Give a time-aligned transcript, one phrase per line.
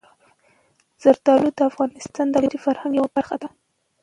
[1.01, 3.49] زردالو د افغانستان د بشري فرهنګ یوه برخه ده.